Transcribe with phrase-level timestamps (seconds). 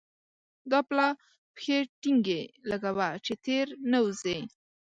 [0.71, 1.07] دا پلا
[1.55, 4.39] پښې ټينګې لګوه چې تېر نه وزې.